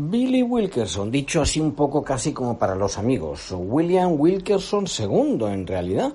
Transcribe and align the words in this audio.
Billy 0.00 0.44
Wilkerson, 0.44 1.10
dicho 1.10 1.42
así 1.42 1.58
un 1.58 1.72
poco 1.72 2.04
casi 2.04 2.32
como 2.32 2.56
para 2.56 2.76
los 2.76 2.98
amigos. 2.98 3.52
William 3.52 4.14
Wilkerson 4.16 4.86
II, 4.86 5.44
en 5.46 5.66
realidad. 5.66 6.12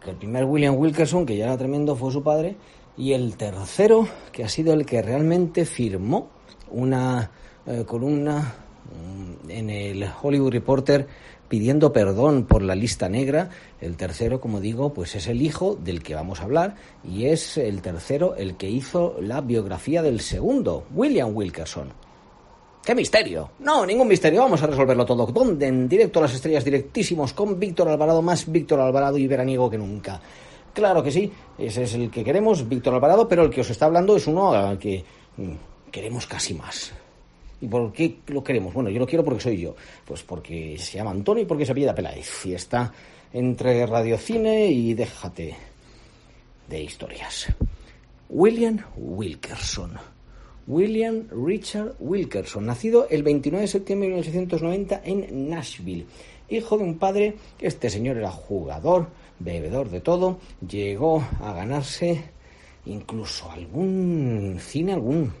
Que 0.00 0.10
el 0.10 0.16
primer 0.16 0.44
William 0.44 0.76
Wilkerson, 0.76 1.26
que 1.26 1.36
ya 1.36 1.46
era 1.46 1.58
tremendo, 1.58 1.96
fue 1.96 2.12
su 2.12 2.22
padre. 2.22 2.56
Y 2.96 3.14
el 3.14 3.36
tercero, 3.36 4.06
que 4.30 4.44
ha 4.44 4.48
sido 4.48 4.72
el 4.74 4.86
que 4.86 5.02
realmente 5.02 5.64
firmó 5.64 6.28
una 6.70 7.32
eh, 7.66 7.82
columna 7.84 8.54
mm, 8.94 9.50
en 9.50 9.70
el 9.70 10.08
Hollywood 10.22 10.52
Reporter 10.52 11.08
pidiendo 11.48 11.92
perdón 11.92 12.44
por 12.44 12.62
la 12.62 12.76
lista 12.76 13.08
negra. 13.08 13.50
El 13.80 13.96
tercero, 13.96 14.40
como 14.40 14.60
digo, 14.60 14.94
pues 14.94 15.16
es 15.16 15.26
el 15.26 15.42
hijo 15.42 15.74
del 15.74 16.04
que 16.04 16.14
vamos 16.14 16.40
a 16.40 16.44
hablar 16.44 16.76
y 17.02 17.24
es 17.24 17.58
el 17.58 17.82
tercero 17.82 18.36
el 18.36 18.56
que 18.56 18.70
hizo 18.70 19.16
la 19.20 19.40
biografía 19.40 20.00
del 20.00 20.20
segundo, 20.20 20.84
William 20.94 21.34
Wilkerson. 21.34 22.05
¡Qué 22.86 22.94
misterio! 22.94 23.50
No, 23.58 23.84
ningún 23.84 24.06
misterio, 24.06 24.42
vamos 24.42 24.62
a 24.62 24.68
resolverlo 24.68 25.04
todo. 25.04 25.26
¿Dónde? 25.26 25.66
En 25.66 25.88
directo 25.88 26.20
a 26.20 26.22
las 26.22 26.34
estrellas 26.34 26.64
directísimos 26.64 27.32
con 27.32 27.58
Víctor 27.58 27.88
Alvarado, 27.88 28.22
más 28.22 28.48
Víctor 28.48 28.78
Alvarado 28.78 29.18
y 29.18 29.26
veraniego 29.26 29.68
que 29.68 29.76
nunca. 29.76 30.20
Claro 30.72 31.02
que 31.02 31.10
sí, 31.10 31.32
ese 31.58 31.82
es 31.82 31.94
el 31.94 32.08
que 32.12 32.22
queremos, 32.22 32.68
Víctor 32.68 32.94
Alvarado, 32.94 33.26
pero 33.26 33.42
el 33.42 33.50
que 33.50 33.62
os 33.62 33.70
está 33.70 33.86
hablando 33.86 34.16
es 34.16 34.28
uno 34.28 34.52
al 34.52 34.78
que 34.78 35.04
mm, 35.36 35.90
queremos 35.90 36.28
casi 36.28 36.54
más. 36.54 36.92
¿Y 37.60 37.66
por 37.66 37.92
qué 37.92 38.18
lo 38.28 38.44
queremos? 38.44 38.72
Bueno, 38.72 38.88
yo 38.88 39.00
lo 39.00 39.06
quiero 39.08 39.24
porque 39.24 39.40
soy 39.40 39.60
yo. 39.60 39.74
Pues 40.04 40.22
porque 40.22 40.78
se 40.78 40.98
llama 40.98 41.10
Antonio 41.10 41.42
y 41.42 41.46
porque 41.46 41.66
se 41.66 41.72
apellida 41.72 41.92
Peláez. 41.92 42.46
Y 42.46 42.54
está 42.54 42.92
entre 43.32 43.84
radiocine 43.84 44.68
y 44.68 44.94
déjate 44.94 45.56
de 46.68 46.82
historias. 46.84 47.48
William 48.28 48.78
Wilkerson. 48.96 50.15
William 50.66 51.28
Richard 51.30 51.94
Wilkerson, 52.00 52.66
nacido 52.66 53.06
el 53.08 53.22
29 53.22 53.62
de 53.62 53.68
septiembre 53.68 54.08
de 54.08 54.14
1890 54.16 55.00
en 55.04 55.48
Nashville. 55.48 56.06
Hijo 56.48 56.76
de 56.76 56.84
un 56.84 56.98
padre, 56.98 57.36
este 57.60 57.88
señor 57.88 58.16
era 58.16 58.30
jugador, 58.30 59.08
bebedor 59.38 59.90
de 59.90 60.00
todo, 60.00 60.38
llegó 60.66 61.22
a 61.40 61.52
ganarse 61.52 62.22
incluso 62.86 63.50
algún 63.50 64.58
cine, 64.60 64.92
algún 64.92 65.32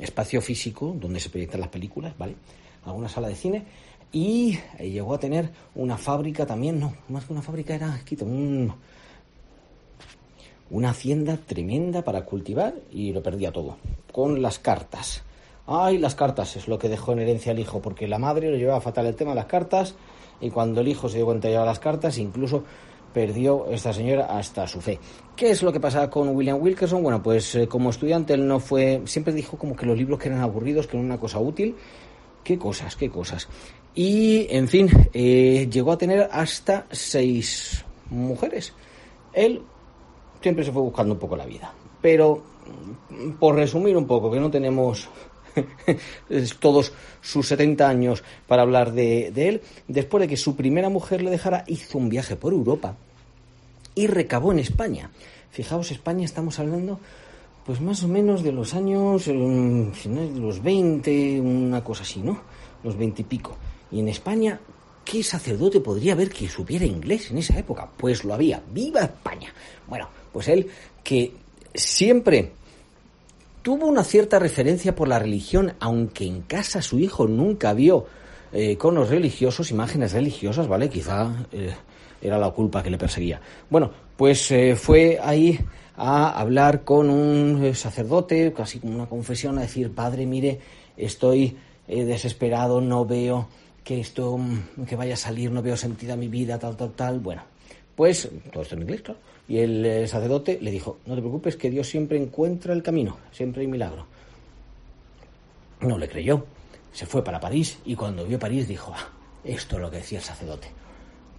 espacio 0.00 0.40
físico 0.42 0.94
donde 0.98 1.20
se 1.20 1.30
proyectan 1.30 1.60
las 1.60 1.70
películas, 1.70 2.16
¿vale? 2.18 2.34
Alguna 2.84 3.08
sala 3.08 3.28
de 3.28 3.36
cine. 3.36 3.64
Y 4.12 4.58
llegó 4.80 5.14
a 5.14 5.20
tener 5.20 5.50
una 5.74 5.96
fábrica 5.96 6.44
también, 6.44 6.80
no, 6.80 6.94
más 7.08 7.24
que 7.24 7.32
una 7.32 7.42
fábrica 7.42 7.74
era, 7.74 8.00
quito, 8.04 8.24
un, 8.24 8.74
una 10.70 10.90
hacienda 10.90 11.36
tremenda 11.36 12.02
para 12.02 12.24
cultivar 12.24 12.74
y 12.90 13.12
lo 13.12 13.22
perdía 13.22 13.52
todo, 13.52 13.76
con 14.12 14.40
las 14.40 14.58
cartas. 14.58 15.22
Ay, 15.66 15.98
las 15.98 16.14
cartas 16.14 16.56
es 16.56 16.68
lo 16.68 16.78
que 16.78 16.88
dejó 16.88 17.12
en 17.12 17.20
herencia 17.20 17.52
al 17.52 17.58
hijo, 17.58 17.80
porque 17.80 18.08
la 18.08 18.18
madre 18.18 18.50
lo 18.50 18.56
llevaba 18.56 18.80
fatal 18.80 19.06
el 19.06 19.14
tema 19.14 19.32
de 19.32 19.36
las 19.36 19.46
cartas 19.46 19.94
y 20.40 20.50
cuando 20.50 20.80
el 20.80 20.88
hijo 20.88 21.08
se 21.08 21.18
dio 21.18 21.26
cuenta 21.26 21.48
de 21.48 21.54
llevar 21.54 21.66
las 21.66 21.78
cartas, 21.78 22.18
incluso 22.18 22.64
perdió 23.12 23.66
esta 23.70 23.92
señora 23.92 24.26
hasta 24.26 24.66
su 24.66 24.80
fe. 24.80 24.98
¿Qué 25.36 25.50
es 25.50 25.62
lo 25.62 25.72
que 25.72 25.80
pasa 25.80 26.08
con 26.08 26.28
William 26.30 26.60
Wilkerson? 26.60 27.02
Bueno, 27.02 27.22
pues 27.22 27.54
eh, 27.54 27.66
como 27.66 27.90
estudiante 27.90 28.34
él 28.34 28.46
no 28.46 28.60
fue, 28.60 29.02
siempre 29.04 29.32
dijo 29.32 29.58
como 29.58 29.76
que 29.76 29.86
los 29.86 29.96
libros 29.96 30.18
que 30.18 30.28
eran 30.28 30.40
aburridos, 30.40 30.86
que 30.86 30.96
eran 30.96 31.06
una 31.06 31.18
cosa 31.18 31.38
útil. 31.38 31.76
Qué 32.44 32.58
cosas, 32.58 32.96
qué 32.96 33.10
cosas. 33.10 33.48
Y, 33.94 34.46
en 34.50 34.68
fin, 34.68 34.88
eh, 35.12 35.68
llegó 35.70 35.92
a 35.92 35.98
tener 35.98 36.28
hasta 36.32 36.86
seis 36.90 37.84
mujeres. 38.08 38.72
Él 39.32 39.62
siempre 40.40 40.64
se 40.64 40.72
fue 40.72 40.82
buscando 40.82 41.14
un 41.14 41.20
poco 41.20 41.36
la 41.36 41.46
vida. 41.46 41.72
Pero, 42.00 42.42
por 43.38 43.56
resumir 43.56 43.96
un 43.96 44.06
poco, 44.06 44.30
que 44.30 44.40
no 44.40 44.50
tenemos 44.50 45.08
todos 46.60 46.92
sus 47.20 47.48
70 47.48 47.88
años 47.88 48.22
para 48.46 48.62
hablar 48.62 48.92
de, 48.92 49.28
él, 49.36 49.62
después 49.88 50.22
de 50.22 50.28
que 50.28 50.36
su 50.36 50.56
primera 50.56 50.88
mujer 50.88 51.22
le 51.22 51.30
dejara, 51.30 51.64
hizo 51.66 51.98
un 51.98 52.08
viaje 52.08 52.36
por 52.36 52.52
Europa 52.52 52.96
y 53.94 54.06
recabó 54.06 54.52
en 54.52 54.60
España. 54.60 55.10
Fijaos, 55.50 55.90
España 55.90 56.24
estamos 56.24 56.58
hablando 56.58 57.00
pues 57.66 57.80
más 57.80 58.02
o 58.02 58.08
menos 58.08 58.42
de 58.42 58.52
los 58.52 58.74
años, 58.74 59.28
eh, 59.28 59.34
los 59.34 60.62
20, 60.62 61.40
una 61.40 61.84
cosa 61.84 62.02
así, 62.02 62.20
¿no? 62.20 62.40
Los 62.82 62.96
20 62.96 63.22
y 63.22 63.24
pico. 63.24 63.56
Y 63.92 64.00
en 64.00 64.08
España 64.08 64.60
¿Qué 65.10 65.24
sacerdote 65.24 65.80
podría 65.80 66.12
haber 66.12 66.30
que 66.30 66.48
supiera 66.48 66.84
inglés 66.84 67.32
en 67.32 67.38
esa 67.38 67.58
época? 67.58 67.90
Pues 67.96 68.22
lo 68.22 68.32
había. 68.32 68.62
¡Viva 68.72 69.00
España! 69.00 69.52
Bueno, 69.88 70.08
pues 70.32 70.46
él 70.46 70.68
que 71.02 71.32
siempre 71.74 72.52
tuvo 73.60 73.86
una 73.86 74.04
cierta 74.04 74.38
referencia 74.38 74.94
por 74.94 75.08
la 75.08 75.18
religión, 75.18 75.72
aunque 75.80 76.26
en 76.26 76.42
casa 76.42 76.80
su 76.80 77.00
hijo 77.00 77.26
nunca 77.26 77.72
vio 77.72 78.06
eh, 78.52 78.76
con 78.76 78.94
los 78.94 79.10
religiosos, 79.10 79.72
imágenes 79.72 80.12
religiosas, 80.12 80.68
¿vale? 80.68 80.88
Quizá 80.88 81.44
eh, 81.50 81.74
era 82.22 82.38
la 82.38 82.52
culpa 82.52 82.80
que 82.80 82.90
le 82.90 82.96
perseguía. 82.96 83.40
Bueno, 83.68 83.90
pues 84.16 84.48
eh, 84.52 84.76
fue 84.76 85.18
ahí 85.20 85.58
a 85.96 86.38
hablar 86.38 86.84
con 86.84 87.10
un 87.10 87.74
sacerdote, 87.74 88.52
casi 88.52 88.78
como 88.78 88.94
una 88.94 89.08
confesión, 89.08 89.58
a 89.58 89.62
decir, 89.62 89.92
padre, 89.92 90.24
mire, 90.24 90.60
estoy 90.96 91.56
desesperado, 91.88 92.80
no 92.80 93.04
veo 93.04 93.48
que 93.84 94.00
esto, 94.00 94.38
que 94.86 94.96
vaya 94.96 95.14
a 95.14 95.16
salir, 95.16 95.50
no 95.50 95.62
veo 95.62 95.76
sentido 95.76 96.14
a 96.14 96.16
mi 96.16 96.28
vida, 96.28 96.58
tal, 96.58 96.76
tal, 96.76 96.92
tal. 96.92 97.20
Bueno, 97.20 97.42
pues 97.94 98.28
todo 98.52 98.62
esto 98.62 98.74
en 98.74 98.82
inglés, 98.82 99.02
claro. 99.02 99.20
Y 99.48 99.58
el 99.58 99.84
eh, 99.84 100.06
sacerdote 100.06 100.58
le 100.60 100.70
dijo, 100.70 100.98
no 101.06 101.14
te 101.16 101.20
preocupes, 101.20 101.56
que 101.56 101.70
Dios 101.70 101.88
siempre 101.88 102.16
encuentra 102.16 102.72
el 102.72 102.82
camino, 102.82 103.16
siempre 103.32 103.62
hay 103.62 103.66
milagro. 103.66 104.06
No 105.80 105.98
le 105.98 106.08
creyó, 106.08 106.46
se 106.92 107.04
fue 107.06 107.24
para 107.24 107.40
París 107.40 107.78
y 107.84 107.96
cuando 107.96 108.24
vio 108.24 108.38
París 108.38 108.68
dijo, 108.68 108.92
ah, 108.94 109.08
esto 109.42 109.76
es 109.76 109.82
lo 109.82 109.90
que 109.90 109.96
decía 109.96 110.18
el 110.18 110.24
sacerdote. 110.24 110.68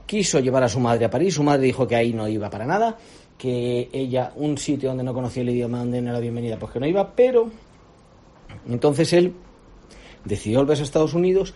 Quiso 0.06 0.40
llevar 0.40 0.63
a 0.63 0.69
su 0.69 0.79
madre 0.79 1.06
a 1.06 1.09
París, 1.09 1.35
su 1.35 1.44
madre 1.44 1.68
dijo 1.68 1.88
que 1.88 1.96
ahí 1.96 2.12
no 2.12 2.28
iba 2.28 2.50
para 2.50 2.66
nada, 2.66 2.97
que 3.38 3.90
ella, 3.94 4.34
un 4.35 4.58
sitio 4.58 4.90
donde 4.90 5.03
no 5.03 5.13
conocía 5.13 5.44
el 5.44 5.50
idioma, 5.52 5.79
donde 5.79 6.02
no 6.02 6.09
era 6.09 6.19
bienvenida, 6.19 6.59
pues 6.59 6.73
que 6.73 6.79
no 6.81 6.88
iba, 6.88 7.16
pero 7.16 7.50
entonces 8.68 9.13
él 9.13 9.34
decidió 10.25 10.59
volverse 10.59 10.84
a 10.84 10.85
Estados 10.85 11.13
Unidos 11.13 11.53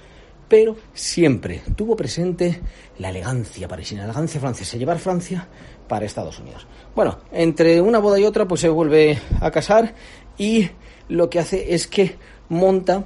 pero 0.47 0.75
siempre 0.93 1.61
tuvo 1.75 1.95
presente 1.95 2.61
la 2.99 3.09
elegancia 3.09 3.67
parisina, 3.67 4.01
la 4.01 4.11
elegancia 4.11 4.39
francesa, 4.39 4.77
llevar 4.77 4.99
Francia 4.99 5.47
para 5.87 6.05
Estados 6.05 6.39
Unidos. 6.39 6.67
Bueno, 6.95 7.19
entre 7.31 7.81
una 7.81 7.99
boda 7.99 8.19
y 8.19 8.23
otra, 8.23 8.47
pues 8.47 8.61
se 8.61 8.69
vuelve 8.69 9.19
a 9.41 9.51
casar 9.51 9.93
y 10.37 10.69
lo 11.09 11.29
que 11.29 11.39
hace 11.39 11.73
es 11.73 11.87
que 11.87 12.15
monta 12.49 13.05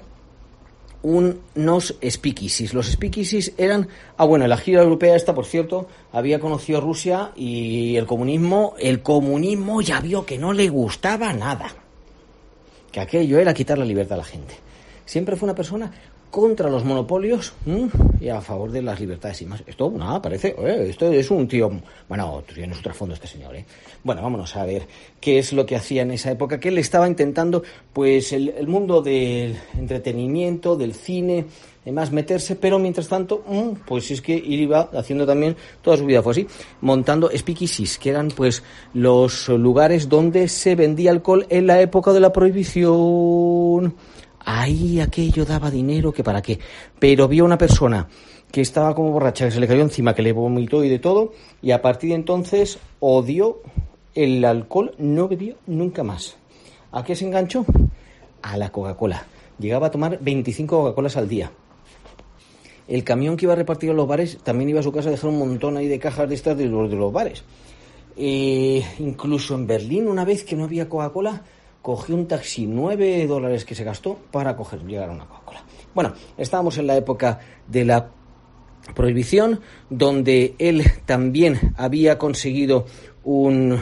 unos 1.02 1.96
speakeasies. 2.04 2.74
Los 2.74 2.92
speakeasies 2.92 3.54
eran, 3.58 3.88
ah 4.18 4.26
bueno, 4.26 4.48
la 4.48 4.58
gira 4.58 4.82
europea 4.82 5.16
esta, 5.16 5.34
por 5.34 5.46
cierto, 5.46 5.88
había 6.12 6.40
conocido 6.40 6.82
Rusia 6.82 7.32
y 7.36 7.96
el 7.96 8.06
comunismo, 8.06 8.76
el 8.80 9.02
comunismo 9.02 9.82
ya 9.82 10.02
vio 10.02 10.26
que 10.26 10.38
no 10.38 10.52
le 10.52 10.68
gustaba 10.70 11.32
nada. 11.34 11.68
Que 12.92 13.00
aquello 13.00 13.40
era 13.40 13.54
quitar 13.54 13.78
la 13.78 13.86
libertad 13.86 14.16
a 14.16 14.22
la 14.22 14.26
gente. 14.26 14.56
Siempre 15.06 15.36
fue 15.36 15.48
una 15.48 15.56
persona 15.56 15.92
contra 16.30 16.70
los 16.70 16.84
monopolios 16.84 17.54
y 18.20 18.30
a 18.30 18.42
favor 18.42 18.72
de 18.72 18.82
las 18.82 19.00
libertades 19.00 19.42
y 19.42 19.46
más. 19.46 19.64
Esto, 19.66 19.92
nada, 19.96 20.22
parece, 20.22 20.56
esto 20.88 21.12
es 21.12 21.32
un 21.32 21.48
tío, 21.48 21.72
bueno, 22.08 22.44
tiene 22.54 22.74
su 22.74 22.82
trasfondo 22.82 23.16
este 23.16 23.28
señor, 23.28 23.56
¿eh? 23.56 23.66
Bueno, 24.04 24.22
vámonos 24.22 24.56
a 24.56 24.66
ver 24.66 24.88
qué 25.20 25.40
es 25.40 25.54
lo 25.54 25.66
que 25.66 25.76
hacía 25.76 26.04
en 26.04 26.12
esa 26.12 26.32
época, 26.32 26.60
que 26.60 26.70
él 26.70 26.78
estaba 26.78 27.08
intentando, 27.08 27.64
pues, 27.94 28.32
el, 28.34 28.68
mundo 28.68 29.02
del 29.02 29.58
entretenimiento, 29.78 30.76
del 30.76 30.94
cine, 30.94 31.46
más 31.92 32.12
meterse, 32.12 32.56
pero 32.56 32.80
mientras 32.80 33.08
tanto, 33.08 33.44
pues 33.88 34.12
es 34.12 34.22
que 34.22 34.36
iba 34.36 34.90
haciendo 34.94 35.26
también, 35.26 35.56
toda 35.82 35.98
su 35.98 36.06
vida 36.06 36.22
fue 36.22 36.32
así, 36.34 36.48
montando 36.82 37.30
speakeasies, 37.36 37.98
que 37.98 38.10
eran 38.12 38.30
pues 38.30 38.64
los 38.94 39.50
lugares 39.50 40.08
donde 40.08 40.48
se 40.48 40.76
vendía 40.76 41.12
alcohol 41.12 41.46
en 41.50 41.68
la 41.68 41.82
época 41.82 42.14
de 42.14 42.20
la 42.20 42.32
prohibición. 42.32 43.96
Ahí 44.52 45.00
aquello 45.00 45.46
daba 45.46 45.70
dinero 45.70 46.12
que 46.12 46.24
para 46.24 46.42
qué. 46.42 46.58
Pero 46.98 47.28
vio 47.28 47.46
una 47.46 47.60
persona 47.60 48.08
que 48.52 48.62
estaba 48.62 48.96
como 48.96 49.12
borracha, 49.12 49.46
que 49.46 49.52
se 49.52 49.60
le 49.60 49.68
cayó 49.68 49.84
encima, 49.84 50.16
que 50.16 50.24
le 50.24 50.32
vomitó 50.34 50.84
y 50.84 50.90
de 50.90 50.98
todo, 50.98 51.34
y 51.62 51.70
a 51.70 51.84
partir 51.84 52.10
de 52.10 52.16
entonces 52.16 52.80
odió 53.00 53.62
el 54.16 54.44
alcohol, 54.44 54.96
no 54.98 55.28
bebió 55.28 55.56
nunca 55.68 56.02
más. 56.02 56.36
¿A 56.92 57.04
qué 57.04 57.16
se 57.16 57.26
enganchó? 57.26 57.64
a 58.42 58.58
la 58.58 58.72
Coca-Cola. 58.72 59.24
Llegaba 59.60 59.88
a 59.88 59.92
tomar 59.92 60.18
25 60.20 60.80
Coca-Colas 60.80 61.16
al 61.16 61.30
día. 61.30 61.52
El 62.88 63.04
camión 63.04 63.38
que 63.38 63.46
iba 63.46 63.54
a 63.54 63.56
repartir 63.56 63.92
a 63.92 63.94
los 63.94 64.08
bares 64.08 64.40
también 64.44 64.70
iba 64.70 64.80
a 64.80 64.84
su 64.84 64.92
casa 64.92 65.10
a 65.10 65.12
dejar 65.12 65.30
un 65.30 65.38
montón 65.38 65.78
ahí 65.78 65.88
de 65.88 66.00
cajas 66.00 66.28
de 66.28 66.34
estas 66.34 66.58
de 66.58 66.66
los, 66.66 66.90
de 66.90 66.96
los 66.96 67.14
bares. 67.14 67.44
Eh, 68.18 68.84
incluso 68.98 69.54
en 69.54 69.68
Berlín, 69.68 70.08
una 70.08 70.26
vez 70.26 70.44
que 70.44 70.56
no 70.56 70.64
había 70.64 70.90
Coca-Cola, 70.90 71.44
cogió 71.82 72.16
un 72.16 72.28
taxi, 72.28 72.66
9 72.68 73.28
dólares 73.28 73.66
que 73.66 73.76
se 73.76 73.84
gastó 73.84 74.18
para 74.32 74.56
coger, 74.56 74.86
llegar 74.86 75.10
a 75.10 75.14
una 75.14 75.26
Coca-Cola. 75.26 75.64
Bueno, 75.94 76.14
estábamos 76.38 76.78
en 76.78 76.88
la 76.88 76.96
época 76.96 77.40
de 77.68 77.86
la 77.86 78.10
prohibición, 78.96 79.62
donde 79.90 80.56
él 80.60 80.84
también 81.06 81.74
había 81.78 82.18
conseguido 82.18 82.86
un, 83.24 83.80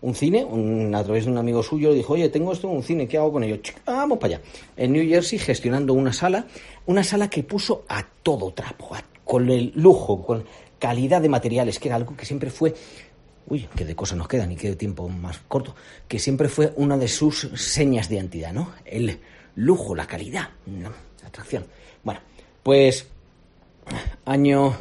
un 0.00 0.14
cine, 0.14 0.46
a 0.94 1.04
través 1.04 1.24
de 1.24 1.30
un 1.30 1.38
amigo 1.38 1.62
suyo, 1.62 1.92
dijo, 1.92 2.14
oye, 2.14 2.28
tengo 2.28 2.52
esto 2.52 2.68
un 2.68 2.82
cine, 2.82 3.06
¿qué 3.06 3.18
hago 3.18 3.32
con 3.32 3.44
ello? 3.44 3.58
vamos 3.86 4.18
para 4.18 4.36
allá. 4.36 4.44
En 4.76 4.92
New 4.92 5.06
Jersey 5.08 5.38
gestionando 5.38 5.94
una 5.94 6.12
sala, 6.12 6.46
una 6.86 7.04
sala 7.04 7.30
que 7.30 7.42
puso 7.42 7.84
a 7.88 8.04
todo 8.22 8.52
trapo, 8.52 8.90
con 9.24 9.48
el 9.48 9.72
lujo, 9.74 10.22
con 10.22 10.44
calidad 10.78 11.22
de 11.22 11.28
materiales, 11.28 11.78
que 11.78 11.88
era 11.88 11.96
algo 11.96 12.16
que 12.16 12.26
siempre 12.26 12.50
fue, 12.50 12.74
uy, 13.46 13.68
qué 13.74 13.84
de 13.84 13.94
cosas 13.94 14.18
nos 14.18 14.28
quedan 14.28 14.52
y 14.52 14.56
qué 14.56 14.74
tiempo 14.76 15.08
más 15.08 15.38
corto, 15.48 15.74
que 16.08 16.18
siempre 16.18 16.48
fue 16.48 16.72
una 16.76 16.96
de 16.96 17.08
sus 17.08 17.50
señas 17.54 18.08
de 18.08 18.16
identidad, 18.16 18.52
¿no? 18.52 18.72
El 18.84 19.18
lujo, 19.56 19.94
la 19.94 20.06
calidad, 20.06 20.48
la 20.66 21.26
atracción. 21.26 21.66
Bueno, 22.02 22.20
pues 22.62 23.06
año 24.24 24.74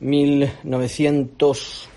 1900 0.00 1.88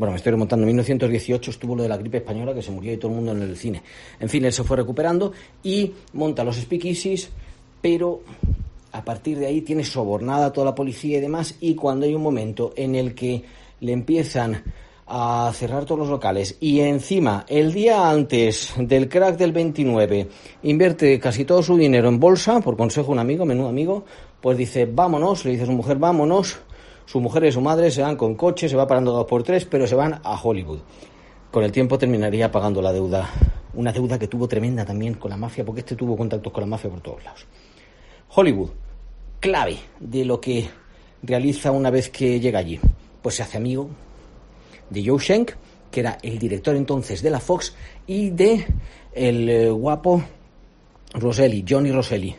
bueno, 0.00 0.12
me 0.12 0.16
estoy 0.16 0.30
remontando, 0.30 0.62
en 0.62 0.68
1918 0.68 1.50
estuvo 1.50 1.76
lo 1.76 1.82
de 1.82 1.88
la 1.90 1.98
gripe 1.98 2.16
española 2.16 2.54
que 2.54 2.62
se 2.62 2.70
murió 2.70 2.90
y 2.90 2.96
todo 2.96 3.10
el 3.10 3.16
mundo 3.16 3.32
en 3.32 3.42
el 3.42 3.54
cine. 3.54 3.82
En 4.18 4.30
fin, 4.30 4.42
él 4.46 4.52
se 4.52 4.64
fue 4.64 4.78
recuperando 4.78 5.34
y 5.62 5.92
monta 6.14 6.42
los 6.42 6.56
speakeasies, 6.56 7.28
pero 7.82 8.22
a 8.92 9.04
partir 9.04 9.38
de 9.38 9.46
ahí 9.46 9.60
tiene 9.60 9.84
sobornada 9.84 10.54
toda 10.54 10.64
la 10.66 10.74
policía 10.74 11.18
y 11.18 11.20
demás 11.20 11.54
y 11.60 11.74
cuando 11.74 12.06
hay 12.06 12.14
un 12.14 12.22
momento 12.22 12.72
en 12.76 12.94
el 12.94 13.14
que 13.14 13.44
le 13.80 13.92
empiezan 13.92 14.62
a 15.12 15.50
cerrar 15.52 15.84
todos 15.84 15.98
los 15.98 16.08
locales 16.08 16.56
y 16.60 16.80
encima 16.80 17.44
el 17.48 17.72
día 17.72 18.08
antes 18.08 18.72
del 18.78 19.08
crack 19.08 19.36
del 19.36 19.52
29 19.52 20.28
invierte 20.62 21.18
casi 21.18 21.44
todo 21.44 21.62
su 21.62 21.76
dinero 21.76 22.08
en 22.08 22.20
bolsa 22.20 22.60
por 22.60 22.76
consejo 22.76 23.08
de 23.08 23.12
un 23.14 23.18
amigo, 23.18 23.44
menudo 23.44 23.68
amigo, 23.68 24.04
pues 24.40 24.56
dice 24.56 24.86
vámonos, 24.86 25.44
le 25.44 25.50
dice 25.50 25.64
a 25.64 25.66
su 25.66 25.72
mujer 25.72 25.98
vámonos 25.98 26.60
su 27.10 27.20
mujer 27.20 27.44
y 27.44 27.50
su 27.50 27.60
madre 27.60 27.90
se 27.90 28.02
van 28.02 28.14
con 28.14 28.36
coche, 28.36 28.68
se 28.68 28.76
va 28.76 28.86
parando 28.86 29.10
dos 29.10 29.26
por 29.26 29.42
tres, 29.42 29.64
pero 29.64 29.84
se 29.84 29.96
van 29.96 30.20
a 30.22 30.40
Hollywood. 30.40 30.78
Con 31.50 31.64
el 31.64 31.72
tiempo 31.72 31.98
terminaría 31.98 32.52
pagando 32.52 32.80
la 32.80 32.92
deuda, 32.92 33.28
una 33.74 33.90
deuda 33.90 34.16
que 34.16 34.28
tuvo 34.28 34.46
tremenda 34.46 34.84
también 34.84 35.14
con 35.14 35.28
la 35.28 35.36
mafia, 35.36 35.64
porque 35.64 35.80
este 35.80 35.96
tuvo 35.96 36.16
contactos 36.16 36.52
con 36.52 36.60
la 36.60 36.68
mafia 36.68 36.88
por 36.88 37.00
todos 37.00 37.24
lados. 37.24 37.46
Hollywood, 38.28 38.70
clave 39.40 39.76
de 39.98 40.24
lo 40.24 40.40
que 40.40 40.70
realiza 41.24 41.72
una 41.72 41.90
vez 41.90 42.10
que 42.10 42.38
llega 42.38 42.60
allí. 42.60 42.78
Pues 43.20 43.34
se 43.34 43.42
hace 43.42 43.56
amigo 43.56 43.90
de 44.90 45.04
Joe 45.04 45.18
Schenk, 45.18 45.52
que 45.90 46.00
era 46.00 46.18
el 46.22 46.38
director 46.38 46.76
entonces 46.76 47.22
de 47.22 47.30
la 47.30 47.40
Fox, 47.40 47.74
y 48.06 48.30
de 48.30 48.66
el 49.12 49.48
eh, 49.48 49.70
guapo 49.70 50.22
Rosselli, 51.14 51.64
Johnny 51.68 51.90
Rosselli, 51.90 52.34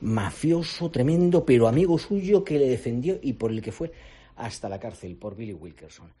mafioso 0.00 0.90
tremendo, 0.90 1.44
pero 1.44 1.68
amigo 1.68 1.98
suyo 1.98 2.44
que 2.44 2.58
le 2.58 2.68
defendió 2.68 3.18
y 3.22 3.34
por 3.34 3.50
el 3.50 3.62
que 3.62 3.72
fue 3.72 3.92
hasta 4.36 4.68
la 4.68 4.78
cárcel 4.78 5.16
por 5.16 5.36
Billy 5.36 5.52
Wilkerson. 5.52 6.12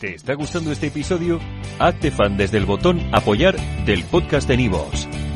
¿Te 0.00 0.14
está 0.14 0.34
gustando 0.34 0.72
este 0.72 0.88
episodio? 0.88 1.38
Hazte 1.78 2.10
fan 2.10 2.36
desde 2.36 2.58
el 2.58 2.66
botón 2.66 3.00
Apoyar 3.12 3.56
del 3.86 4.04
podcast 4.04 4.48
de 4.48 4.56
Nivos. 4.56 5.08